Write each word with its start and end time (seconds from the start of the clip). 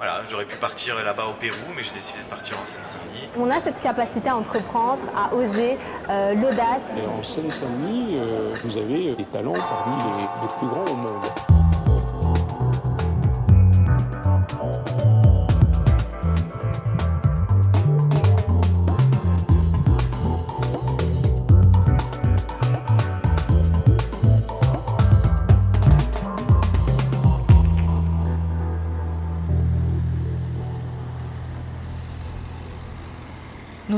Voilà, 0.00 0.22
j'aurais 0.30 0.46
pu 0.46 0.56
partir 0.56 0.94
là-bas 1.04 1.26
au 1.26 1.34
Pérou, 1.34 1.58
mais 1.76 1.82
j'ai 1.82 1.92
décidé 1.92 2.20
de 2.22 2.30
partir 2.30 2.58
en 2.58 2.64
Seine-Saint-Denis. 2.64 3.28
On 3.38 3.50
a 3.50 3.60
cette 3.60 3.82
capacité 3.82 4.30
à 4.30 4.36
entreprendre, 4.36 5.02
à 5.14 5.34
oser, 5.34 5.76
euh, 6.08 6.32
l'audace. 6.36 6.88
Et 6.96 7.06
en 7.06 7.22
Seine-Saint-Denis, 7.22 8.16
euh, 8.16 8.50
vous 8.64 8.78
avez 8.78 9.14
des 9.14 9.26
talents 9.26 9.52
parmi 9.52 10.02
les, 10.02 10.22
les 10.22 10.48
plus 10.58 10.68
grands 10.68 10.90
au 10.90 10.96
monde. 10.96 11.26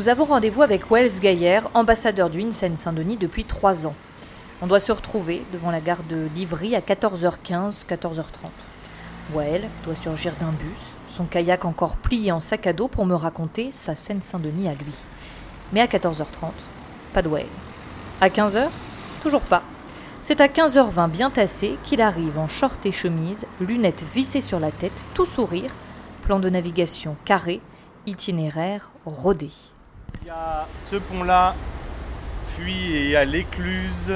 Nous 0.02 0.08
avons 0.08 0.24
rendez-vous 0.24 0.62
avec 0.62 0.90
Wells 0.90 1.20
Gaillère, 1.20 1.70
ambassadeur 1.74 2.28
du 2.28 2.50
Seine-Saint-Denis 2.50 3.18
depuis 3.18 3.44
trois 3.44 3.86
ans. 3.86 3.94
On 4.60 4.66
doit 4.66 4.80
se 4.80 4.90
retrouver 4.90 5.44
devant 5.52 5.70
la 5.70 5.80
gare 5.80 6.02
de 6.02 6.26
Livry 6.34 6.74
à 6.74 6.80
14h15, 6.80 7.86
14h30. 7.86 8.24
Well 9.32 9.62
doit 9.84 9.94
surgir 9.94 10.32
d'un 10.40 10.50
bus, 10.50 10.94
son 11.06 11.26
kayak 11.26 11.64
encore 11.64 11.94
plié 11.94 12.32
en 12.32 12.40
sac 12.40 12.66
à 12.66 12.72
dos 12.72 12.88
pour 12.88 13.06
me 13.06 13.14
raconter 13.14 13.70
sa 13.70 13.94
Seine-Saint-Denis 13.94 14.66
à 14.66 14.74
lui. 14.74 14.96
Mais 15.72 15.80
à 15.80 15.86
14h30, 15.86 16.50
pas 17.12 17.22
de 17.22 17.28
Well. 17.28 17.46
À 18.20 18.28
15h, 18.28 18.70
toujours 19.22 19.42
pas. 19.42 19.62
C'est 20.20 20.40
à 20.40 20.48
15h20 20.48 21.10
bien 21.10 21.30
tassé 21.30 21.76
qu'il 21.84 22.02
arrive 22.02 22.40
en 22.40 22.48
short 22.48 22.84
et 22.86 22.90
chemise, 22.90 23.46
lunettes 23.60 24.04
vissées 24.12 24.40
sur 24.40 24.58
la 24.58 24.72
tête, 24.72 25.06
tout 25.14 25.26
sourire, 25.26 25.70
plan 26.24 26.40
de 26.40 26.50
navigation 26.50 27.14
carré, 27.24 27.60
itinéraire 28.06 28.90
rodé. 29.06 29.50
Il 30.20 30.28
y 30.28 30.30
a 30.30 30.66
ce 30.90 30.96
pont-là, 30.96 31.54
puis 32.56 32.74
il 32.74 33.10
y 33.10 33.16
a 33.16 33.24
l'écluse, 33.24 34.12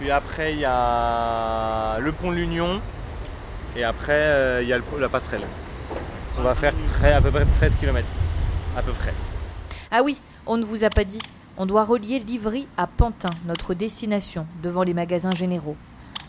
puis 0.00 0.10
après 0.10 0.54
il 0.54 0.60
y 0.60 0.64
a 0.64 1.98
le 2.00 2.12
pont 2.12 2.30
de 2.30 2.36
l'Union, 2.36 2.80
et 3.76 3.84
après 3.84 4.12
euh, 4.12 4.62
il 4.62 4.68
y 4.68 4.72
a 4.72 4.78
la 4.98 5.08
passerelle. 5.08 5.44
On 6.38 6.42
va 6.42 6.54
faire 6.54 6.72
à 7.04 7.20
peu 7.20 7.30
près 7.30 7.44
13 7.44 7.76
km. 7.76 8.06
À 8.76 8.82
peu 8.82 8.92
près. 8.92 9.12
Ah 9.90 10.02
oui, 10.02 10.18
on 10.46 10.56
ne 10.56 10.64
vous 10.64 10.84
a 10.84 10.90
pas 10.90 11.04
dit. 11.04 11.20
On 11.58 11.66
doit 11.66 11.84
relier 11.84 12.18
Livry 12.18 12.66
à 12.78 12.86
Pantin, 12.86 13.28
notre 13.44 13.74
destination, 13.74 14.46
devant 14.62 14.82
les 14.82 14.94
magasins 14.94 15.32
généraux. 15.32 15.76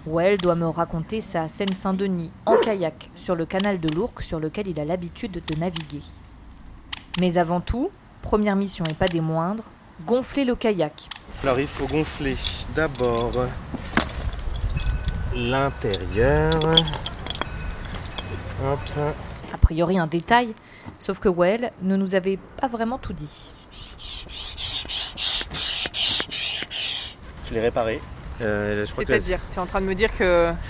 Well 0.05 0.37
doit 0.37 0.55
me 0.55 0.67
raconter 0.67 1.21
sa 1.21 1.47
Seine-Saint-Denis 1.47 2.31
en 2.45 2.57
kayak 2.57 3.09
sur 3.15 3.35
le 3.35 3.45
canal 3.45 3.79
de 3.79 3.87
l'Ourcq 3.87 4.21
sur 4.21 4.41
lequel 4.41 4.67
il 4.67 4.77
a 4.81 4.83
l'habitude 4.83 5.41
de 5.47 5.55
naviguer. 5.55 6.01
Mais 7.21 7.37
avant 7.37 7.61
tout, 7.61 7.89
première 8.23 8.55
mission 8.55 8.83
et 8.89 8.93
pas 8.95 9.07
des 9.07 9.21
moindres, 9.21 9.63
gonfler 10.07 10.45
le 10.45 10.55
kayak. 10.55 11.09
Alors 11.43 11.59
il 11.59 11.67
faut 11.67 11.85
gonfler 11.85 12.35
d'abord 12.75 13.31
l'intérieur. 15.35 16.51
Hop. 18.65 18.79
A 19.53 19.57
priori 19.57 19.99
un 19.99 20.07
détail, 20.07 20.55
sauf 20.97 21.19
que 21.19 21.29
Well 21.29 21.71
ne 21.83 21.95
nous 21.95 22.15
avait 22.15 22.39
pas 22.59 22.67
vraiment 22.67 22.97
tout 22.97 23.13
dit. 23.13 23.49
Je 27.45 27.53
l'ai 27.53 27.59
réparé. 27.61 28.01
Euh, 28.41 28.85
C'est-à-dire, 28.87 29.39
tu 29.51 29.57
es 29.57 29.59
en 29.59 29.65
train 29.67 29.79
de 29.79 29.85
me 29.85 29.93
dire 29.93 30.11
qu'il 30.11 30.25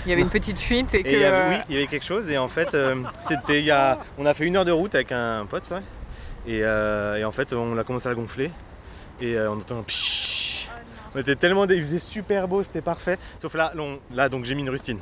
y 0.06 0.12
avait 0.12 0.20
une 0.20 0.28
petite 0.28 0.58
fuite 0.58 0.92
et 0.94 1.02
que. 1.02 1.08
Et 1.08 1.12
il 1.14 1.20
y 1.20 1.24
avait- 1.24 1.48
oui, 1.56 1.62
il 1.70 1.74
y 1.74 1.78
avait 1.78 1.86
quelque 1.86 2.04
chose 2.04 2.28
et 2.28 2.36
en 2.36 2.48
fait, 2.48 2.74
euh, 2.74 2.96
c'était 3.26 3.60
il 3.60 3.64
y 3.64 3.70
a, 3.70 3.98
on 4.18 4.26
a 4.26 4.34
fait 4.34 4.44
une 4.44 4.56
heure 4.56 4.66
de 4.66 4.70
route 4.72 4.94
avec 4.94 5.10
un 5.12 5.46
pote, 5.48 5.64
ouais. 5.70 5.80
Et, 6.46 6.62
euh, 6.62 7.16
et 7.16 7.24
en 7.24 7.32
fait, 7.32 7.52
on 7.52 7.76
a 7.78 7.84
commencé 7.84 8.08
à 8.08 8.14
gonfler 8.14 8.50
et 9.20 9.36
euh, 9.36 9.50
on 9.50 9.56
entend 9.56 9.78
un 9.78 9.82
pshhh. 9.82 10.68
On 11.14 11.18
était 11.20 11.36
tellement, 11.36 11.66
il 11.66 11.82
faisait 11.82 11.98
super 11.98 12.48
beau, 12.48 12.62
c'était 12.62 12.80
parfait. 12.80 13.18
Sauf 13.38 13.54
là, 13.54 13.72
là 14.10 14.28
donc 14.28 14.44
j'ai 14.44 14.54
mis 14.54 14.62
une 14.62 14.70
rustine. 14.70 14.98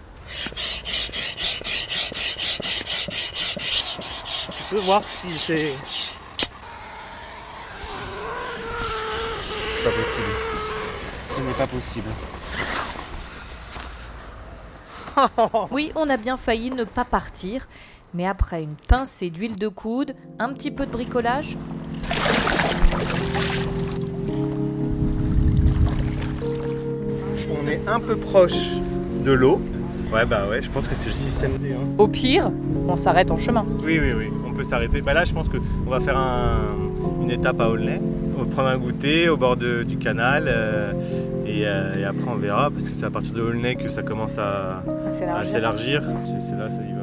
Tu 4.50 4.75
peux 4.75 4.81
voir 4.82 5.02
si. 5.04 5.31
C'est 5.31 5.72
pas 9.84 9.91
possible. 9.91 10.32
Ce 11.34 11.41
n'est 11.41 11.54
pas 11.54 11.66
possible. 11.66 12.10
Oui, 15.70 15.92
on 15.94 16.08
a 16.08 16.16
bien 16.16 16.36
failli 16.36 16.70
ne 16.70 16.84
pas 16.84 17.04
partir, 17.04 17.66
mais 18.14 18.26
après 18.26 18.62
une 18.62 18.74
pincée 18.88 19.30
d'huile 19.30 19.56
de 19.58 19.68
coude, 19.68 20.14
un 20.38 20.52
petit 20.52 20.70
peu 20.70 20.86
de 20.86 20.90
bricolage, 20.90 21.56
On 27.50 27.68
est 27.68 27.80
un 27.86 28.00
peu 28.00 28.16
proche 28.16 28.70
de 29.24 29.32
l'eau. 29.32 29.60
Ouais, 30.12 30.26
bah 30.26 30.46
ouais, 30.50 30.60
je 30.60 30.68
pense 30.70 30.86
que 30.88 30.94
c'est 30.94 31.08
le 31.08 31.14
système 31.14 31.52
D. 31.58 31.72
hein. 31.72 31.86
Au 31.98 32.06
pire, 32.06 32.50
on 32.86 32.96
s'arrête 32.96 33.30
en 33.30 33.38
chemin. 33.38 33.64
Oui, 33.84 33.98
oui, 34.00 34.12
oui, 34.16 34.26
on 34.46 34.52
peut 34.52 34.62
s'arrêter. 34.64 35.00
Bah 35.00 35.14
là, 35.14 35.24
je 35.24 35.32
pense 35.32 35.46
qu'on 35.48 35.90
va 35.90 36.00
faire 36.00 36.18
un- 36.18 36.76
une 37.22 37.30
étape 37.30 37.60
à 37.60 37.68
Aulnay. 37.68 38.00
On 38.36 38.42
va 38.42 38.50
prendre 38.50 38.68
un 38.68 38.78
goûter 38.78 39.28
au 39.28 39.36
bord 39.36 39.56
de- 39.56 39.84
du 39.84 39.96
canal 39.96 40.44
euh, 40.48 40.92
et, 41.46 41.62
euh, 41.66 41.98
et 42.00 42.04
après 42.04 42.28
on 42.30 42.36
verra 42.36 42.70
parce 42.70 42.88
que 42.88 42.94
c'est 42.96 43.04
à 43.04 43.10
partir 43.10 43.32
de 43.34 43.40
Aulnay 43.42 43.76
que 43.76 43.88
ça 43.88 44.02
commence 44.02 44.36
à, 44.38 44.82
s'élargir. 45.44 46.02
C'est 46.24 46.40
c'est 46.40 46.56
là, 46.56 46.68
ça, 46.68 46.78
il 46.88 46.94
va 46.96 47.01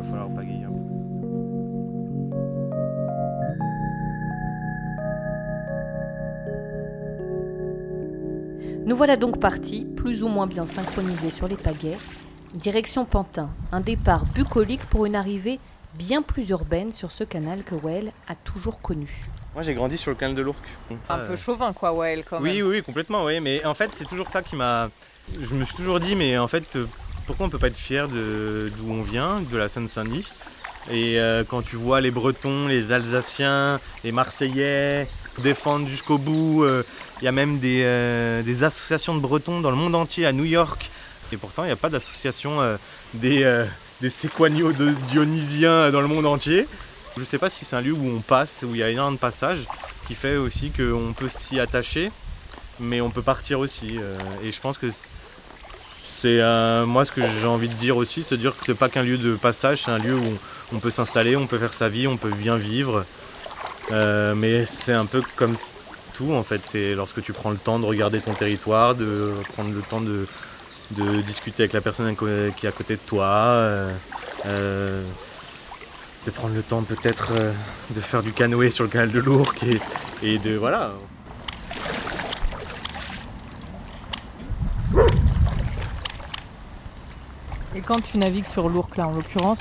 Nous 8.89 8.95
voilà 8.95 9.17
donc 9.17 9.39
partis, 9.39 9.85
plus 9.85 10.23
ou 10.23 10.29
moins 10.29 10.47
bien 10.47 10.65
synchronisés 10.65 11.29
sur 11.29 11.47
les 11.47 11.57
pagaies. 11.57 11.99
Direction 12.55 13.05
Pantin, 13.05 13.51
un 13.71 13.81
départ 13.81 14.25
bucolique 14.25 14.83
pour 14.85 15.05
une 15.05 15.15
arrivée 15.15 15.59
bien 15.93 16.23
plus 16.23 16.49
urbaine 16.49 16.91
sur 16.91 17.11
ce 17.11 17.23
canal 17.23 17.63
que 17.63 17.75
Well 17.75 18.11
a 18.27 18.33
toujours 18.33 18.81
connu. 18.81 19.27
Moi, 19.53 19.61
j'ai 19.61 19.75
grandi 19.75 19.95
sur 19.95 20.09
le 20.09 20.17
canal 20.17 20.35
de 20.35 20.41
l'Ourcq. 20.41 20.63
Un 21.07 21.19
peu 21.19 21.35
chauvin, 21.35 21.71
quoi, 21.71 21.93
Well, 21.93 22.23
quand 22.27 22.39
même. 22.39 22.51
Oui, 22.51 22.63
oui, 22.63 22.77
oui, 22.77 22.81
complètement, 22.81 23.25
oui. 23.25 23.39
Mais 23.39 23.63
en 23.63 23.75
fait, 23.75 23.91
c'est 23.93 24.05
toujours 24.05 24.27
ça 24.27 24.41
qui 24.41 24.55
m'a. 24.55 24.89
Je 25.39 25.53
me 25.53 25.65
suis 25.65 25.75
toujours 25.75 25.99
dit, 25.99 26.15
mais 26.15 26.39
en 26.39 26.47
fait, 26.47 26.75
euh, 26.75 26.87
pourquoi 27.27 27.45
on 27.45 27.49
peut 27.49 27.59
pas 27.59 27.67
être 27.67 27.77
fier 27.77 28.09
de 28.09 28.71
d'où 28.75 28.91
on 28.91 29.03
vient, 29.03 29.39
de 29.39 29.55
la 29.55 29.69
Seine-Saint-Denis? 29.69 30.27
Et 30.89 31.19
euh, 31.19 31.43
quand 31.47 31.61
tu 31.61 31.75
vois 31.75 32.01
les 32.01 32.09
Bretons, 32.09 32.67
les 32.67 32.91
Alsaciens, 32.91 33.79
les 34.03 34.11
Marseillais 34.11 35.07
défendre 35.39 35.87
jusqu'au 35.87 36.17
bout, 36.17 36.63
euh, 36.63 36.83
il 37.21 37.25
y 37.25 37.27
a 37.27 37.31
même 37.31 37.59
des, 37.59 37.81
euh, 37.83 38.41
des 38.43 38.63
associations 38.63 39.15
de 39.15 39.19
Bretons 39.19 39.61
dans 39.61 39.71
le 39.71 39.75
monde 39.75 39.95
entier, 39.95 40.25
à 40.25 40.31
New 40.31 40.45
York. 40.45 40.89
Et 41.31 41.37
pourtant, 41.37 41.63
il 41.63 41.67
n'y 41.67 41.73
a 41.73 41.77
pas 41.77 41.89
d'association 41.89 42.61
euh, 42.61 42.77
des, 43.13 43.65
des 44.01 44.09
séquaniaux 44.09 44.71
de 44.71 44.91
dionysiens 45.11 45.91
dans 45.91 46.01
le 46.01 46.07
monde 46.07 46.25
entier. 46.25 46.67
Je 47.15 47.21
ne 47.21 47.25
sais 47.25 47.37
pas 47.37 47.49
si 47.49 47.65
c'est 47.65 47.75
un 47.75 47.81
lieu 47.81 47.93
où 47.93 48.17
on 48.17 48.21
passe, 48.21 48.63
où 48.67 48.73
il 48.73 48.77
y 48.77 48.83
a 48.83 48.89
énormément 48.89 49.15
de 49.15 49.19
passages, 49.19 49.65
qui 50.07 50.15
fait 50.15 50.37
aussi 50.37 50.71
qu'on 50.71 51.13
peut 51.13 51.29
s'y 51.29 51.59
attacher 51.59 52.11
mais 52.81 53.01
on 53.01 53.09
peut 53.09 53.21
partir 53.21 53.59
aussi. 53.59 53.97
et 54.41 54.53
je 54.53 54.59
pense 54.61 54.77
que 54.77 54.87
c'est 56.21 56.41
moi 56.85 57.03
ce 57.03 57.11
que 57.11 57.21
j'ai 57.21 57.45
envie 57.45 57.67
de 57.67 57.73
dire 57.73 57.97
aussi, 57.97 58.23
c'est 58.23 58.37
dire 58.37 58.57
que 58.57 58.65
c'est 58.65 58.73
pas 58.73 58.87
qu'un 58.87 59.03
lieu 59.03 59.17
de 59.17 59.35
passage, 59.35 59.83
c'est 59.83 59.91
un 59.91 59.97
lieu 59.97 60.15
où 60.15 60.37
on 60.73 60.79
peut 60.79 60.91
s'installer, 60.91 61.35
on 61.35 61.47
peut 61.47 61.57
faire 61.57 61.73
sa 61.73 61.89
vie, 61.89 62.07
on 62.07 62.15
peut 62.15 62.31
bien 62.31 62.55
vivre. 62.55 63.05
Euh, 63.91 64.35
mais 64.35 64.65
c'est 64.65 64.93
un 64.93 65.05
peu 65.05 65.21
comme 65.35 65.55
tout 66.13 66.33
en 66.33 66.43
fait. 66.43 66.61
C'est 66.65 66.95
lorsque 66.95 67.21
tu 67.21 67.33
prends 67.33 67.51
le 67.51 67.57
temps 67.57 67.79
de 67.79 67.85
regarder 67.85 68.21
ton 68.21 68.33
territoire, 68.33 68.95
de 68.95 69.33
prendre 69.53 69.73
le 69.73 69.81
temps 69.81 70.01
de, 70.01 70.27
discuter 71.21 71.63
avec 71.63 71.73
la 71.73 71.81
personne 71.81 72.15
qui 72.15 72.65
est 72.65 72.69
à 72.69 72.71
côté 72.71 72.95
de 72.95 73.01
toi. 73.05 73.25
euh, 73.25 73.93
euh, 74.45 75.03
de 76.25 76.31
prendre 76.31 76.53
le 76.53 76.61
temps 76.61 76.83
peut-être 76.83 77.31
de 77.91 78.01
faire 78.01 78.21
du 78.21 78.33
canoë 78.33 78.71
sur 78.71 78.83
le 78.83 78.89
canal 78.89 79.09
de 79.09 79.19
l'Ourcq 79.19 79.63
et, 79.63 79.79
et 80.21 80.37
de 80.37 80.57
voilà 80.57 80.91
Et 87.75 87.81
quand 87.81 88.01
tu 88.01 88.17
navigues 88.17 88.47
sur 88.47 88.67
l'Ourcq, 88.67 88.97
là, 88.97 89.07
en 89.07 89.11
l'occurrence, 89.11 89.59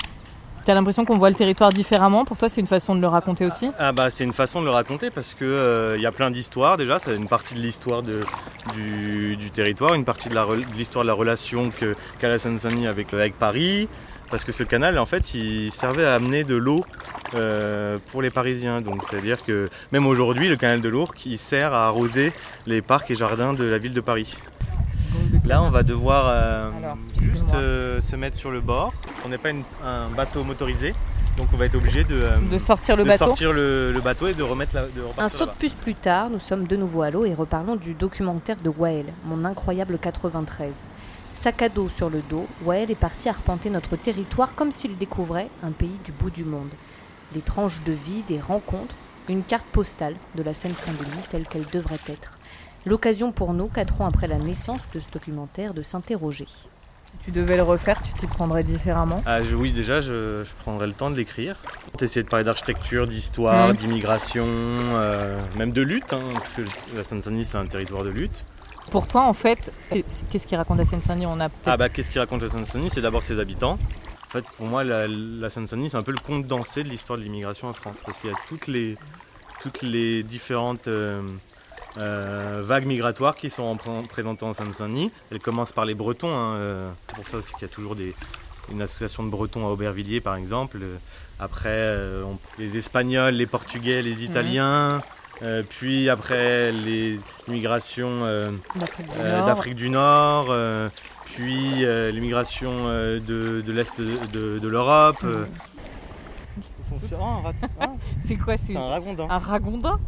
tu 0.65 0.71
as 0.71 0.73
l'impression 0.73 1.05
qu'on 1.05 1.17
voit 1.17 1.29
le 1.29 1.35
territoire 1.35 1.71
différemment? 1.71 2.25
Pour 2.25 2.37
toi, 2.37 2.49
c'est 2.49 2.61
une 2.61 2.67
façon 2.67 2.95
de 2.95 3.01
le 3.01 3.07
raconter 3.07 3.45
aussi? 3.45 3.69
Ah 3.79 3.91
bah 3.91 4.09
c'est 4.09 4.23
une 4.23 4.33
façon 4.33 4.59
de 4.61 4.65
le 4.65 4.71
raconter 4.71 5.09
parce 5.09 5.33
que 5.33 5.45
euh, 5.45 5.97
y 5.97 6.05
a 6.05 6.11
plein 6.11 6.31
d'histoires 6.31 6.77
déjà, 6.77 6.99
c'est 6.99 7.15
une 7.15 7.27
partie 7.27 7.55
de 7.55 7.59
l'histoire 7.59 8.03
du, 8.03 9.35
du 9.37 9.51
territoire, 9.51 9.93
une 9.93 10.05
partie 10.05 10.29
de 10.29 10.35
l'histoire 10.77 11.03
de 11.03 11.07
la 11.07 11.13
relation 11.13 11.69
qu'a 12.19 12.27
la 12.27 12.39
Seine-Saint-Denis 12.39 12.87
avec, 12.87 13.13
avec 13.13 13.37
Paris, 13.37 13.87
parce 14.29 14.43
que 14.43 14.51
ce 14.51 14.63
canal 14.63 14.97
en 14.99 15.05
fait 15.05 15.33
il 15.33 15.71
servait 15.71 16.05
à 16.05 16.13
amener 16.15 16.43
de 16.43 16.55
l'eau 16.55 16.85
euh, 17.35 17.97
pour 18.11 18.21
les 18.21 18.29
Parisiens, 18.29 18.81
donc 18.81 19.01
c'est 19.09 19.17
à 19.17 19.21
dire 19.21 19.43
que 19.43 19.69
même 19.91 20.05
aujourd'hui 20.05 20.49
le 20.49 20.55
canal 20.55 20.81
de 20.81 20.89
l'Ourcq 20.89 21.25
il 21.25 21.37
sert 21.37 21.73
à 21.73 21.85
arroser 21.85 22.31
les 22.67 22.81
parcs 22.81 23.09
et 23.11 23.15
jardins 23.15 23.53
de 23.53 23.65
la 23.65 23.77
ville 23.77 23.93
de 23.93 24.01
Paris. 24.01 24.37
Là, 25.45 25.61
on 25.63 25.69
va 25.69 25.83
devoir 25.83 26.27
euh, 26.29 26.69
Alors, 26.77 26.97
euh, 27.57 27.99
se 28.01 28.15
mettre 28.15 28.37
sur 28.37 28.51
le 28.51 28.61
bord. 28.61 28.93
On 29.25 29.29
n'est 29.29 29.37
pas 29.37 29.49
une- 29.49 29.63
un 29.85 30.09
bateau 30.09 30.43
motorisé, 30.43 30.93
Donc 31.37 31.47
on 31.53 31.57
va 31.57 31.65
être 31.67 31.75
obligé 31.75 32.03
de, 32.03 32.15
euh, 32.15 32.37
De 32.51 32.57
sortir 32.57 32.97
le 32.97 33.03
de 33.03 33.07
bateau 33.07 33.25
sortir 33.27 33.53
le, 33.53 33.93
le 33.93 34.01
bateau 34.01 34.27
et 34.27 34.33
de 34.33 34.43
remettre 34.43 34.75
la, 34.75 34.81
de 34.83 35.01
Un 35.17 35.29
saut 35.29 35.45
de 35.45 35.51
puce 35.57 35.73
plus 35.73 35.95
tard, 35.95 36.29
nous 36.29 36.39
sommes 36.39 36.67
de 36.67 36.75
nouveau 36.75 37.01
à 37.01 37.11
l'eau 37.11 37.23
et 37.23 37.33
reparlons 37.33 37.77
du 37.77 37.93
documentaire 37.93 38.57
de 38.61 38.69
Wael, 38.69 39.05
mon 39.25 39.45
incroyable 39.45 39.97
93. 39.99 40.83
Sac 41.33 41.61
à 41.61 41.69
dos 41.69 41.87
sur 41.87 42.09
le 42.09 42.21
dos, 42.29 42.45
Wael 42.65 42.91
est 42.91 42.95
parti 42.95 43.29
arpenter 43.29 43.69
notre 43.69 43.95
territoire 43.95 44.53
comme 44.53 44.71
s'il 44.73 44.97
découvrait 44.97 45.49
un 45.63 45.71
pays 45.71 45.97
du 46.03 46.11
bout 46.11 46.31
du 46.31 46.43
monde. 46.43 46.71
Des 47.33 47.41
tranches 47.41 47.83
de 47.85 47.93
vie, 47.93 48.23
des 48.27 48.39
rencontres, 48.41 48.95
une 49.29 49.43
carte 49.43 49.67
postale 49.67 50.15
de 50.35 50.43
la 50.43 50.53
Seine-Saint-Denis 50.53 51.23
telle 51.29 51.47
qu'elle 51.47 51.67
devrait 51.71 51.99
être. 52.09 52.37
L'occasion 52.85 53.31
pour 53.31 53.53
nous, 53.53 53.67
quatre 53.67 54.01
ans 54.01 54.07
après 54.07 54.27
la 54.27 54.39
naissance 54.39 54.81
de 54.93 54.99
ce 54.99 55.09
documentaire, 55.11 55.73
de 55.73 55.83
s'interroger. 55.83 56.47
Si 57.17 57.25
tu 57.25 57.31
devais 57.31 57.57
le 57.57 57.63
refaire, 57.63 58.01
tu 58.01 58.13
t'y 58.13 58.27
prendrais 58.27 58.63
différemment. 58.63 59.21
Ah, 59.25 59.43
je- 59.43 59.55
oui, 59.55 59.71
déjà, 59.71 59.99
je, 59.99 60.43
je 60.43 60.49
prendrai 60.63 60.87
le 60.87 60.93
temps 60.93 61.09
de 61.11 61.15
l'écrire. 61.15 61.55
Essayer 62.01 62.23
de 62.23 62.29
parler 62.29 62.45
d'architecture, 62.45 63.07
d'histoire, 63.07 63.69
Mhm. 63.69 63.75
d'immigration, 63.75 64.45
euh, 64.47 65.37
même 65.57 65.71
de 65.73 65.81
lutte, 65.81 66.13
hein, 66.13 66.21
parce 66.33 66.49
que 66.53 66.61
la 66.95 67.03
Seine-Saint-Denis, 67.03 67.45
c'est 67.45 67.57
un 67.57 67.65
territoire 67.65 68.03
de 68.03 68.09
lutte. 68.09 68.45
Pour 68.91 69.05
toi, 69.07 69.23
en 69.23 69.33
fait, 69.33 69.71
qu'est-ce 70.31 70.47
qui 70.47 70.55
raconte 70.55 70.77
la 70.77 70.85
Seine-Saint-Denis 70.85 71.25
On 71.27 71.39
a 71.41 71.49
Ah 71.65 71.77
bah, 71.77 71.89
qu'est-ce 71.89 72.09
qui 72.09 72.19
raconte 72.19 72.41
la 72.41 72.49
Seine-Saint-Denis 72.49 72.89
C'est 72.91 73.01
d'abord 73.01 73.21
ses 73.23 73.39
habitants. 73.39 73.73
En 74.27 74.31
fait, 74.31 74.45
pour 74.57 74.67
moi, 74.67 74.83
la, 74.83 75.07
la 75.07 75.49
Seine-Saint-Denis, 75.49 75.89
c'est 75.89 75.97
un 75.97 76.03
peu 76.03 76.11
le 76.11 76.19
conte 76.25 76.47
dansé 76.47 76.83
de 76.83 76.89
l'histoire 76.89 77.17
de 77.19 77.23
l'immigration 77.23 77.67
en 77.67 77.73
France, 77.73 77.97
parce 78.05 78.17
qu'il 78.19 78.29
y 78.29 78.33
a 78.33 78.37
toutes 78.47 78.67
les, 78.67 78.97
toutes 79.61 79.81
les 79.81 80.23
différentes 80.23 80.87
euh, 80.87 81.21
euh, 81.97 82.61
vagues 82.63 82.85
migratoires 82.85 83.35
qui 83.35 83.49
sont 83.49 83.77
présentées 84.09 84.45
en 84.45 84.53
Seine-Saint-Denis. 84.53 85.11
Elles 85.31 85.39
commencent 85.39 85.71
par 85.73 85.85
les 85.85 85.95
Bretons. 85.95 86.31
hein, 86.33 86.53
euh, 86.55 86.89
c'est 87.07 87.15
pour 87.15 87.27
ça 87.27 87.37
aussi 87.37 87.53
qu'il 87.53 87.63
y 87.63 87.65
a 87.65 87.73
toujours 87.73 87.95
des, 87.95 88.13
une 88.71 88.81
association 88.81 89.23
de 89.23 89.29
Bretons 89.29 89.65
à 89.67 89.71
Aubervilliers, 89.71 90.21
par 90.21 90.35
exemple. 90.35 90.77
Euh, 90.81 90.97
Après, 91.41 91.69
euh, 91.71 92.23
on- 92.25 92.37
les 92.59 92.75
Espagnols, 92.77 93.33
les 93.33 93.45
Portugais, 93.47 94.01
les 94.01 94.23
Italiens. 94.25 94.99
euh, 95.41 95.63
puis 95.67 96.09
après, 96.09 96.71
les 96.73 97.17
migrations 97.47 98.25
euh, 98.25 98.51
d'Afrique 98.75 99.07
du 99.07 99.17
Nord. 99.23 99.45
d'Afrique 99.45 99.75
du 99.75 99.89
Nord, 99.89 100.47
euh, 100.49 100.89
puis 101.23 101.85
euh, 101.85 102.11
l'immigration 102.11 102.71
euh, 102.87 103.19
de, 103.21 103.61
de 103.61 103.71
l'Est 103.71 104.01
de, 104.01 104.17
de- 104.33 104.59
de 104.59 104.67
l'Europe. 104.67 105.15
euh. 105.23 105.45
C'est 108.17 108.35
quoi 108.35 108.57
C'est 108.57 108.75
un 108.75 108.87
ragondin. 108.87 109.27
un 109.29 109.37
ragondin? 109.37 109.99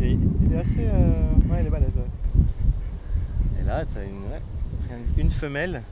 Et 0.00 0.16
il 0.52 0.56
est 0.56 0.60
assez. 0.60 0.86
euh, 0.86 1.50
Ouais, 1.50 1.60
il 1.60 1.66
est 1.66 1.70
balèze. 1.70 1.96
ouais. 1.96 3.60
Et 3.60 3.64
là, 3.64 3.84
tu 3.84 3.98
as 3.98 4.04
une, 4.04 4.22
ouais, 4.30 4.98
une 5.18 5.30
femelle 5.30 5.82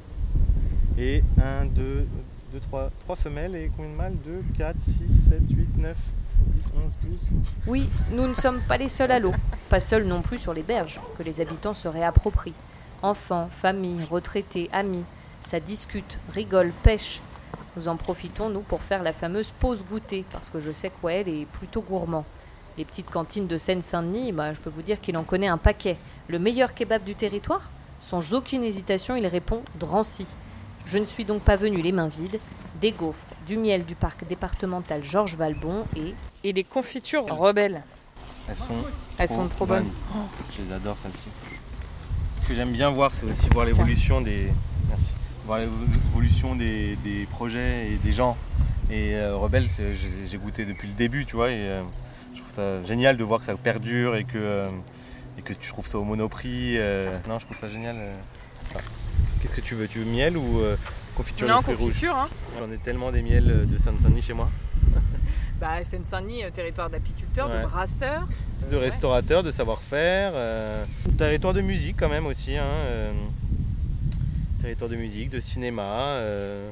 et 0.99 1.23
un, 1.43 1.65
deux, 1.67 2.07
deux, 2.53 2.61
trois, 2.61 2.91
trois 3.01 3.17
femelles 3.17 3.55
et 3.57 3.71
combien 3.77 3.91
de 3.93 3.97
mâles? 3.97 4.17
2, 4.25 4.43
4, 4.59 4.77
6, 4.81 5.29
7, 5.31 5.41
8, 5.51 5.79
9, 5.79 5.97
10, 6.47 6.73
11, 6.75 6.93
12. 7.03 7.19
Oui, 7.67 7.89
nous 8.13 8.27
ne 8.27 8.35
sommes 8.35 8.61
pas 8.69 8.77
les 8.77 8.89
seuls 8.89 9.11
à 9.13 9.19
l'eau, 9.19 9.33
pas 9.69 9.81
seuls 9.81 10.05
non 10.05 10.21
plus 10.21 10.39
sur 10.39 10.53
les 10.53 10.63
berges, 10.63 11.01
que 11.17 11.23
les 11.23 11.41
habitants 11.41 11.75
se 11.75 11.89
réapproprient. 11.89 12.55
Enfants, 13.03 13.49
familles, 13.51 14.05
retraités, 14.11 14.69
amis, 14.73 15.05
ça 15.41 15.61
discute, 15.61 16.19
rigole, 16.35 16.73
pêche. 16.83 17.21
Nous 17.77 17.87
en 17.89 17.97
profitons, 17.97 18.51
nous, 18.51 18.61
pour 18.63 18.83
faire 18.83 19.03
la 19.03 19.13
fameuse 19.13 19.53
pause 19.53 19.85
goûter, 19.89 20.25
parce 20.33 20.51
que 20.51 20.59
je 20.59 20.73
sais 20.73 20.89
que 20.91 20.95
Wael 21.07 21.29
est 21.29 21.47
plutôt 21.47 21.83
gourmand. 21.83 22.25
Les 22.79 22.85
petites 22.85 23.11
cantines 23.11 23.47
de 23.47 23.57
Seine-Saint-Denis, 23.57 24.33
bah, 24.33 24.53
je 24.53 24.61
peux 24.61 24.71
vous 24.71 24.83
dire 24.83 25.01
qu'il 25.01 25.17
en 25.17 25.25
connaît 25.25 25.49
un 25.49 25.59
paquet. 25.59 25.97
Le 26.29 26.39
meilleur 26.39 26.75
kebab 26.75 27.05
du 27.05 27.15
territoire 27.15 27.71
Sans 27.99 28.35
aucune 28.35 28.63
hésitation, 28.63 29.17
il 29.17 29.27
répond 29.27 29.63
Drancy. 29.79 30.27
Je 30.87 30.99
ne 30.99 31.07
suis 31.07 31.25
donc 31.25 31.43
pas 31.43 31.57
venu 31.57 31.83
les 31.83 31.93
mains 31.93 32.09
vides. 32.09 32.41
Des 32.81 32.93
gaufres, 32.93 33.27
du 33.47 33.59
miel 33.59 33.85
du 33.85 33.95
parc 33.95 34.27
départemental 34.27 35.05
Georges 35.05 35.37
Valbon 35.37 35.85
et 35.97 36.15
Et 36.45 36.53
les 36.53 36.65
confitures 36.65 37.27
rebelles. 37.27 37.83
Elles 38.49 38.57
sont, 38.57 38.75
Elles 39.19 39.29
sont 39.29 39.49
trop 39.49 39.67
bonnes. 39.67 39.91
Je 40.57 40.63
les 40.63 40.73
adore 40.73 40.97
celles-ci. 41.03 41.29
Ce 42.43 42.49
que 42.49 42.55
j'aime 42.55 42.73
bien 42.73 42.91
voir, 42.91 43.11
c'est 43.13 43.27
aussi 43.27 43.49
voir 43.51 43.67
l'évolution 43.67 44.21
des. 44.21 44.49
Merci. 44.89 45.13
Voir 45.45 45.59
l'évolution 45.59 46.57
des, 46.57 46.97
des 47.05 47.27
projets 47.27 47.89
et 47.91 47.97
des 47.97 48.13
gens. 48.13 48.37
Et 48.91 49.15
euh, 49.15 49.37
Rebelle, 49.37 49.69
j'ai 50.27 50.39
goûté 50.39 50.65
depuis 50.65 50.89
le 50.89 50.95
début, 50.95 51.25
tu 51.25 51.37
vois, 51.37 51.51
et 51.51 51.69
euh, 51.69 51.83
trouve 52.51 52.65
ça 52.65 52.83
génial 52.83 53.17
de 53.17 53.25
voir 53.25 53.41
que 53.41 53.47
ça 53.47 53.55
perdure 53.57 54.17
et 54.17 54.25
que, 54.25 54.37
euh, 54.37 54.69
et 55.39 55.43
que 55.43 55.53
tu 55.53 55.69
trouves 55.71 55.87
ça 55.87 55.99
au 55.99 56.05
monoprix. 56.05 56.77
euh. 56.79 57.17
non, 57.29 57.39
je 57.39 57.45
trouve 57.47 57.57
ça 57.57 57.69
génial. 57.69 57.97
euh. 57.99 58.15
Enfin, 58.71 58.81
Qu'est-ce 59.41 59.55
que 59.55 59.61
tu 59.61 59.75
veux 59.75 59.89
Tu 59.89 60.01
veux 60.01 60.05
miel 60.11 60.37
ou 60.37 60.61
euh, 60.61 60.77
confiture 61.17 61.49
Non, 61.49 61.59
de 61.59 61.63
fruits 61.63 61.75
rouges 61.77 61.87
confiture, 61.89 62.17
hein. 62.17 62.29
J'en 62.59 62.71
ai 62.71 62.79
tellement 62.79 63.11
des 63.11 63.23
miels 63.23 63.67
de 63.69 63.79
Saint-Denis 63.79 64.23
chez 64.23 64.33
moi. 64.35 64.49
Bah, 65.61 65.85
Seine-Saint-Denis, 65.85 66.43
territoire 66.55 66.89
d'apiculteurs, 66.89 67.51
Ouais. 67.51 67.59
de 67.61 67.67
brasseurs. 67.67 68.27
de 68.71 68.77
restaurateurs, 68.79 69.43
de 69.43 69.51
savoir-faire. 69.51 70.33
euh, 70.35 70.87
territoire 71.19 71.53
de 71.53 71.61
musique 71.61 71.97
quand 71.99 72.09
même 72.09 72.25
aussi. 72.25 72.57
hein, 72.57 72.65
euh, 72.65 73.13
territoire 74.63 74.89
de 74.91 74.97
musique, 74.97 75.29
de 75.29 75.39
cinéma. 75.39 75.83
euh, 76.17 76.71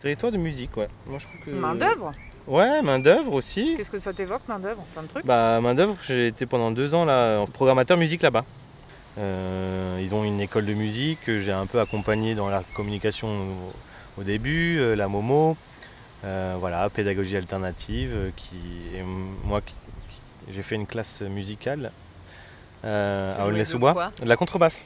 territoire 0.00 0.32
de 0.32 0.36
musique, 0.36 0.76
ouais. 0.76 0.88
Moi 1.08 1.18
je 1.18 1.26
trouve 1.28 1.40
que. 1.40 1.50
Main 1.50 1.74
d'œuvre. 1.74 2.12
Ouais, 2.46 2.82
main 2.82 2.98
d'œuvre 2.98 3.32
aussi. 3.34 3.74
Qu'est-ce 3.76 3.90
que 3.90 3.98
ça 3.98 4.12
t'évoque, 4.12 4.42
main 4.48 4.58
d'œuvre 4.58 4.82
Plein 4.92 5.02
de 5.02 5.08
trucs? 5.08 5.24
Bah 5.26 5.60
main 5.60 5.74
d'œuvre, 5.74 5.96
j'ai 6.06 6.28
été 6.28 6.46
pendant 6.46 6.70
deux 6.70 6.94
ans 6.94 7.04
là 7.04 7.44
programmateur 7.52 7.96
musique 7.96 8.22
là-bas. 8.22 8.44
Euh, 9.18 9.98
ils 10.02 10.14
ont 10.14 10.24
une 10.24 10.40
école 10.40 10.66
de 10.66 10.74
musique 10.74 11.18
que 11.24 11.40
j'ai 11.40 11.52
un 11.52 11.66
peu 11.66 11.80
accompagné 11.80 12.34
dans 12.34 12.48
la 12.48 12.62
communication 12.74 13.28
au, 14.16 14.20
au 14.20 14.24
début, 14.24 14.78
euh, 14.78 14.94
la 14.96 15.08
Momo, 15.08 15.56
euh, 16.24 16.56
voilà, 16.58 16.88
pédagogie 16.90 17.36
alternative, 17.36 18.32
qui 18.36 18.56
et 18.96 19.02
moi 19.44 19.60
qui- 19.60 19.74
qui- 20.08 20.52
j'ai 20.54 20.62
fait 20.62 20.76
une 20.76 20.86
classe 20.86 21.22
musicale 21.22 21.90
à 22.82 23.44
Aulnay-sous-Bois, 23.46 24.12
de 24.22 24.28
la 24.28 24.36
contrebasse. 24.36 24.82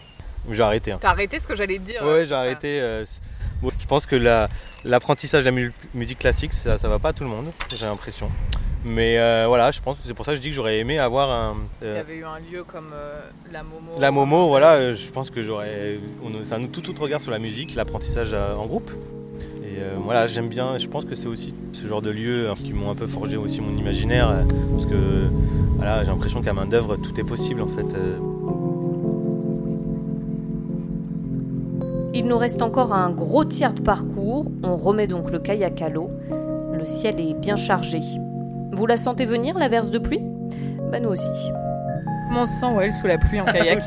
J'ai 0.51 0.63
arrêté. 0.63 0.93
hein. 0.93 0.99
T'as 1.01 1.11
arrêté 1.11 1.39
ce 1.39 1.47
que 1.49 1.55
j'allais 1.55 1.79
te 1.79 1.83
dire. 1.85 2.03
Ouais, 2.05 2.27
j'ai 2.27 2.35
arrêté. 2.35 2.81
Euh, 3.69 3.71
je 3.79 3.87
pense 3.87 4.07
que 4.07 4.17
la- 4.17 4.49
l'apprentissage 4.85 5.45
de 5.45 5.49
la 5.51 5.55
mu- 5.55 5.73
musique 5.95 6.19
classique, 6.19 6.53
ça, 6.53 6.79
ça 6.79 6.89
va 6.89 6.99
pas 6.99 7.11
à 7.11 7.13
tout 7.13 7.25
le 7.25 7.31
monde, 7.31 7.47
j'ai 7.75 7.87
l'impression. 7.87 8.29
Mais 8.87 9.17
euh, 9.19 9.47
voilà, 9.49 9.71
je 9.71 9.81
pense 9.81 9.97
que 9.97 10.03
c'est 10.07 10.13
pour 10.13 10.27
ça 10.27 10.33
que 10.33 10.37
je 10.37 10.43
dis 10.43 10.51
que 10.51 10.55
j'aurais 10.55 10.79
aimé 10.79 10.99
avoir 10.99 11.31
un. 11.31 11.57
euh, 11.85 11.95
T'avais 11.95 12.17
eu 12.17 12.25
un 12.25 12.39
lieu 12.39 12.65
comme 12.65 12.91
euh, 12.93 13.21
la 13.51 13.63
Momo. 13.63 13.93
la 13.99 14.11
Momo, 14.11 14.49
voilà, 14.49 14.73
euh, 14.75 14.95
je 14.95 15.11
pense 15.11 15.31
que 15.31 15.43
j'aurais. 15.43 15.99
C'est 16.45 16.55
un 16.55 16.67
tout 16.67 16.89
autre 16.91 17.01
regard 17.03 17.21
sur 17.23 17.31
la 17.31 17.39
musique, 17.39 17.75
l'apprentissage 17.77 18.31
euh, 18.35 18.55
en 18.55 18.67
groupe. 18.67 18.91
Et 19.63 19.79
euh, 19.81 19.95
voilà, 20.05 20.27
j'aime 20.27 20.49
bien, 20.49 20.77
je 20.77 20.87
pense 20.87 21.07
que 21.07 21.15
c'est 21.15 21.29
aussi 21.29 21.55
ce 21.73 21.87
genre 21.87 22.03
de 22.03 22.11
lieux 22.11 22.51
hein, 22.51 22.55
qui 22.57 22.75
m'ont 22.75 22.91
un 22.91 22.95
peu 22.95 23.07
forgé 23.07 23.39
aussi 23.39 23.63
mon 23.63 23.75
imaginaire. 23.79 24.29
euh, 24.29 24.43
parce 24.77 24.85
que 24.87 25.31
voilà, 25.77 26.05
j'ai 26.05 26.11
l'impression 26.11 26.43
qu'à 26.43 26.53
main 26.53 26.67
d'œuvre, 26.67 26.97
tout 26.97 27.19
est 27.19 27.25
possible 27.25 27.63
en 27.63 27.69
fait. 27.69 27.87
Il 32.17 32.27
nous 32.27 32.39
reste 32.39 32.63
encore 32.63 32.93
un 32.93 33.11
gros 33.11 33.45
tiers 33.45 33.75
de 33.75 33.83
parcours. 33.83 34.47
On 34.63 34.77
remet 34.77 35.07
donc 35.09 35.31
le 35.33 35.39
kayak 35.41 35.83
à 35.83 35.89
l'eau. 35.89 36.11
Le 36.73 36.87
ciel 36.87 37.19
est 37.21 37.35
bien 37.35 37.57
chargé. 37.57 38.01
Vous 38.73 38.87
la 38.87 38.97
sentez 38.97 39.25
venir, 39.27 39.59
la 39.59 39.69
verse 39.69 39.91
de 39.91 39.99
pluie? 39.99 40.23
Bah 40.93 41.01
nous 41.01 41.09
aussi. 41.11 41.29
Comment 42.29 42.43
on 42.43 42.47
se 42.47 42.53
sent, 42.61 42.73
ouais, 42.75 42.91
sous 42.93 43.07
la 43.09 43.19
pluie 43.19 43.41
en 43.41 43.45
kayak? 43.53 43.83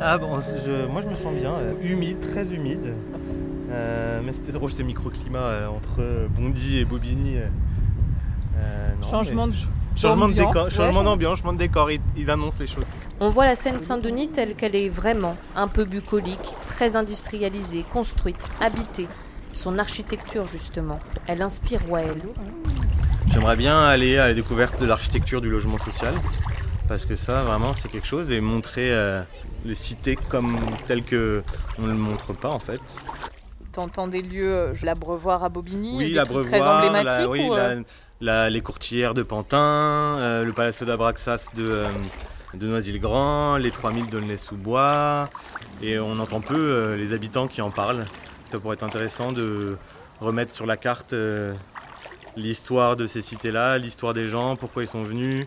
Ah 0.00 0.16
bon, 0.16 0.38
je- 0.40 0.86
moi 0.90 1.02
je 1.02 1.08
me 1.08 1.14
sens 1.14 1.34
bien, 1.34 1.52
euh, 1.52 1.74
humide, 1.82 2.20
très 2.20 2.46
humide. 2.54 2.94
Euh, 3.70 4.20
mais 4.24 4.32
c'était 4.32 4.52
drôle 4.52 4.72
ce 4.72 4.82
microclimat 4.82 5.38
euh, 5.38 5.66
entre 5.68 6.00
Bondy 6.34 6.78
et 6.78 6.84
Bobigny. 6.86 7.34
non, 9.00 9.06
Changement 9.08 9.46
mais- 9.46 9.52
de. 9.52 9.58
changement 9.96 10.28
de 10.28 10.32
d'ambiance, 10.34 10.52
décor, 10.54 10.64
ouais. 10.66 10.70
changement 10.70 11.02
d'ambiance, 11.04 11.36
changement 11.38 11.52
de 11.52 11.58
décor, 11.58 11.90
ils, 11.90 12.00
ils 12.16 12.30
annoncent 12.30 12.56
les 12.60 12.66
choses. 12.66 12.86
On 13.20 13.30
voit 13.30 13.46
la 13.46 13.56
Seine-Saint-Denis 13.56 14.28
telle 14.28 14.54
qu'elle 14.54 14.76
est 14.76 14.88
vraiment, 14.88 15.36
un 15.56 15.66
peu 15.68 15.84
bucolique, 15.84 16.54
très 16.66 16.94
industrialisée, 16.96 17.84
construite, 17.90 18.38
habitée. 18.60 19.08
Son 19.52 19.78
architecture, 19.78 20.46
justement, 20.46 21.00
elle 21.26 21.42
inspire 21.42 21.80
Wael. 21.90 22.16
J'aimerais 23.32 23.56
bien 23.56 23.80
aller 23.80 24.18
à 24.18 24.28
la 24.28 24.34
découverte 24.34 24.80
de 24.80 24.86
l'architecture 24.86 25.40
du 25.40 25.50
logement 25.50 25.78
social, 25.78 26.14
parce 26.86 27.06
que 27.06 27.16
ça 27.16 27.42
vraiment 27.42 27.74
c'est 27.74 27.88
quelque 27.90 28.06
chose, 28.06 28.30
et 28.30 28.40
montrer 28.40 28.92
euh, 28.92 29.20
les 29.64 29.74
cités 29.74 30.16
comme 30.16 30.56
telles 30.86 31.02
que 31.04 31.42
on 31.78 31.82
ne 31.82 31.88
le 31.92 31.98
montre 31.98 32.32
pas 32.34 32.48
en 32.50 32.58
fait. 32.60 32.80
T'entends 33.72 34.06
des 34.06 34.22
lieux, 34.22 34.54
euh, 34.54 34.74
l'abreuvoir 34.84 35.42
à 35.42 35.48
Bobigny, 35.48 35.96
Oui, 35.98 36.08
des 36.10 36.14
la 36.14 36.24
trucs 36.24 36.46
très 36.46 36.62
emblématiques 36.66 37.04
la, 37.04 37.28
oui, 37.28 37.40
ou, 37.48 37.54
euh, 37.54 37.74
la- 37.74 37.82
la- 38.20 38.50
les 38.50 38.60
courtières 38.60 39.12
de 39.14 39.22
Pantin, 39.24 39.58
euh, 39.58 40.44
le 40.44 40.52
Palazzo 40.52 40.84
d'Abraxas 40.84 41.50
de, 41.56 41.64
euh, 41.66 41.88
de 42.54 42.66
Noisy-le-Grand, 42.66 43.56
les 43.58 43.70
3000 43.70 44.06
d'Aulnay-sous-Bois, 44.08 45.28
et 45.82 45.98
on 45.98 46.18
entend 46.18 46.40
peu 46.40 46.56
euh, 46.56 46.96
les 46.96 47.12
habitants 47.12 47.46
qui 47.46 47.60
en 47.62 47.70
parlent. 47.70 48.04
Ça 48.50 48.58
pourrait 48.58 48.74
être 48.74 48.82
intéressant 48.82 49.32
de 49.32 49.76
remettre 50.20 50.52
sur 50.52 50.64
la 50.66 50.76
carte 50.76 51.12
euh, 51.12 51.54
l'histoire 52.36 52.96
de 52.96 53.06
ces 53.06 53.20
cités-là, 53.22 53.78
l'histoire 53.78 54.14
des 54.14 54.28
gens, 54.28 54.56
pourquoi 54.56 54.82
ils 54.82 54.88
sont 54.88 55.02
venus, 55.02 55.46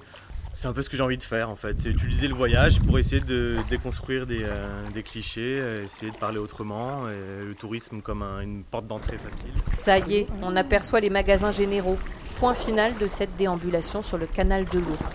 c'est 0.54 0.68
un 0.68 0.74
peu 0.74 0.82
ce 0.82 0.90
que 0.90 0.98
j'ai 0.98 1.04
envie 1.04 1.18
de 1.18 1.24
faire 1.24 1.50
en 1.50 1.56
fait. 1.56 1.76
C'est 1.80 1.90
utiliser 1.90 2.28
le 2.28 2.36
voyage 2.36 2.80
pour 2.82 3.00
essayer 3.00 3.22
de 3.22 3.56
déconstruire 3.70 4.28
des, 4.28 4.44
euh, 4.44 5.02
clichés, 5.04 5.60
essayer 5.86 6.12
de 6.12 6.18
parler 6.18 6.38
autrement, 6.38 7.04
le 7.06 7.54
tourisme 7.56 8.02
comme 8.02 8.22
un- 8.22 8.42
une 8.42 8.64
porte 8.64 8.86
d'entrée 8.86 9.18
facile. 9.18 9.54
Ça 9.74 9.98
y 10.00 10.18
est, 10.18 10.28
on 10.44 10.56
aperçoit 10.56 11.00
les 11.00 11.10
magasins 11.10 11.52
généraux. 11.52 11.98
Point 12.40 12.54
final 12.54 12.94
de 13.00 13.08
cette 13.08 13.36
déambulation 13.38 14.02
sur 14.02 14.18
le 14.18 14.26
canal 14.26 14.66
de 14.66 14.80
l'Ourcq. 14.80 15.06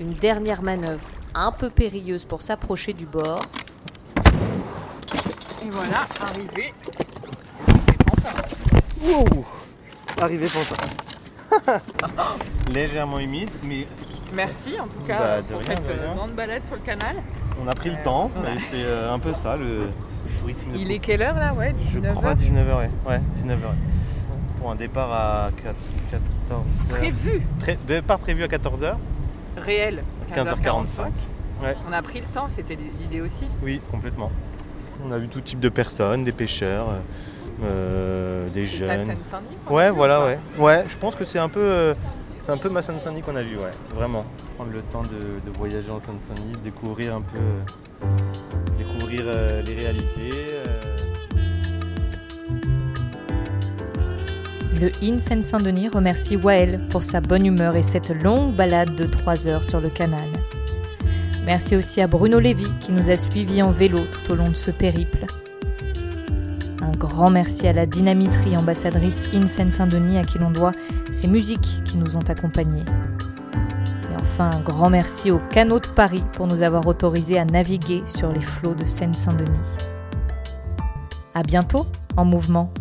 Une 0.00 0.14
dernière 0.14 0.62
manœuvre 0.62 1.02
un 1.34 1.52
peu 1.52 1.70
périlleuse 1.70 2.24
pour 2.24 2.42
s'approcher 2.42 2.92
du 2.92 3.06
bord. 3.06 3.42
Et 5.64 5.70
voilà, 5.70 6.06
arrivé. 6.20 6.74
Wow 9.02 9.44
Arrivé 10.20 10.46
Pantin. 10.46 11.80
Légèrement 12.72 13.18
humide, 13.18 13.50
mais 13.64 13.86
Merci 14.34 14.80
en 14.80 14.86
tout 14.86 15.00
cas 15.06 15.18
Bah, 15.18 15.42
de 15.42 15.48
pour 15.48 15.60
rien, 15.60 15.76
cette 15.76 15.88
euh, 15.90 16.14
grande 16.14 16.32
balade 16.32 16.64
sur 16.64 16.74
le 16.76 16.80
canal. 16.80 17.16
on 17.62 17.68
a 17.68 17.74
pris 17.74 17.90
le 17.90 17.96
Euh, 17.96 18.04
temps. 18.04 18.30
ouais. 18.36 18.42
mais 18.54 18.58
C'est 18.58 18.82
euh, 18.84 19.12
un 19.12 19.18
peu 19.18 19.32
ça 19.34 19.56
le 19.56 19.88
tourisme. 20.40 20.72
de 20.72 20.78
Il 20.78 20.90
est 20.90 20.98
quelle 20.98 21.20
heure 21.22 21.34
là 21.34 21.52
Ouais, 21.52 21.74
Je 21.80 21.98
19 21.98 22.14
crois 22.14 22.30
heures. 22.30 22.36
19h, 22.36 22.78
ouais. 22.78 22.90
Ouais, 23.06 23.20
19h. 23.36 23.58
Pour 24.58 24.70
un 24.70 24.74
départ 24.76 25.12
à 25.12 25.50
14h. 25.50 26.62
Prévu, 26.88 27.42
Départ 27.86 28.18
prévu 28.20 28.42
à 28.44 28.46
14h. 28.46 28.94
réel. 29.58 30.02
15h45. 30.32 31.02
Ouais. 31.62 31.76
On 31.88 31.92
a 31.92 32.02
pris 32.02 32.20
le 32.20 32.26
temps, 32.26 32.48
c'était 32.48 32.76
l'idée 33.00 33.20
aussi. 33.20 33.46
Oui, 33.62 33.80
complètement. 33.90 34.30
On 35.06 35.12
a 35.12 35.18
vu 35.18 35.28
tout 35.28 35.40
type 35.40 35.60
de 35.60 35.68
personnes, 35.68 36.24
des 36.24 36.32
pêcheurs, 36.32 36.86
euh, 37.64 38.48
des 38.50 38.64
C'est 38.66 38.84
ta 38.86 38.96
jeunes. 38.98 39.06
Seine-Saint-Denis 39.06 39.56
qu'on 39.66 39.74
a 39.74 39.76
Ouais, 39.78 39.90
voilà, 39.90 40.24
ouais. 40.24 40.38
Ouais, 40.58 40.84
je 40.88 40.96
pense 40.96 41.14
que 41.14 41.24
c'est 41.24 41.38
un 41.38 41.48
peu, 41.48 41.60
euh, 41.60 41.94
c'est 42.42 42.52
un 42.52 42.56
peu 42.58 42.68
ma 42.68 42.82
Seine-Saint-Denis 42.82 43.22
qu'on 43.22 43.36
a 43.36 43.42
vu, 43.42 43.56
ouais. 43.56 43.70
Vraiment. 43.94 44.24
Prendre 44.56 44.72
le 44.72 44.82
temps 44.82 45.02
de, 45.02 45.08
de 45.08 45.56
voyager 45.58 45.90
en 45.90 46.00
Seine-Saint-Denis, 46.00 46.52
découvrir 46.64 47.14
un 47.16 47.20
peu, 47.22 47.38
euh, 47.38 48.06
découvrir 48.78 49.22
euh, 49.26 49.62
les 49.62 49.74
réalités. 49.74 50.32
Le 54.82 54.90
IN 55.00 55.20
Seine-Saint-Denis 55.20 55.90
remercie 55.90 56.34
Wael 56.34 56.80
pour 56.90 57.04
sa 57.04 57.20
bonne 57.20 57.46
humeur 57.46 57.76
et 57.76 57.84
cette 57.84 58.10
longue 58.20 58.52
balade 58.56 58.96
de 58.96 59.04
3 59.04 59.46
heures 59.46 59.64
sur 59.64 59.80
le 59.80 59.88
canal. 59.88 60.26
Merci 61.46 61.76
aussi 61.76 62.00
à 62.00 62.08
Bruno 62.08 62.40
Lévy 62.40 62.66
qui 62.80 62.90
nous 62.90 63.08
a 63.08 63.14
suivis 63.14 63.62
en 63.62 63.70
vélo 63.70 64.00
tout 64.00 64.32
au 64.32 64.34
long 64.34 64.48
de 64.48 64.56
ce 64.56 64.72
périple. 64.72 65.26
Un 66.82 66.90
grand 66.98 67.30
merci 67.30 67.68
à 67.68 67.72
la 67.72 67.86
Dynamiterie, 67.86 68.56
ambassadrice 68.56 69.28
IN 69.32 69.46
Seine-Saint-Denis 69.46 70.18
à 70.18 70.24
qui 70.24 70.40
l'on 70.40 70.50
doit 70.50 70.72
ces 71.12 71.28
musiques 71.28 71.78
qui 71.84 71.96
nous 71.96 72.16
ont 72.16 72.28
accompagnés. 72.28 72.82
Et 72.82 74.20
enfin, 74.20 74.50
un 74.52 74.60
grand 74.62 74.90
merci 74.90 75.30
au 75.30 75.38
Canot 75.50 75.78
de 75.78 75.86
Paris 75.86 76.24
pour 76.32 76.48
nous 76.48 76.64
avoir 76.64 76.88
autorisés 76.88 77.38
à 77.38 77.44
naviguer 77.44 78.02
sur 78.06 78.32
les 78.32 78.42
flots 78.42 78.74
de 78.74 78.86
Seine-Saint-Denis. 78.86 79.48
À 81.34 81.44
bientôt 81.44 81.86
en 82.16 82.24
mouvement. 82.24 82.72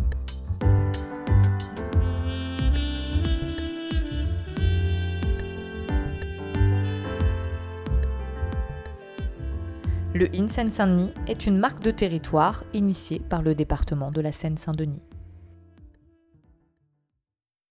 Le 10.21 10.35
IN 10.35 10.47
Seine-Saint-Denis 10.47 11.09
est 11.25 11.47
une 11.47 11.57
marque 11.57 11.81
de 11.81 11.89
territoire 11.89 12.63
initiée 12.75 13.19
par 13.27 13.41
le 13.41 13.55
département 13.55 14.11
de 14.11 14.21
la 14.21 14.31
Seine-Saint-Denis. 14.31 15.01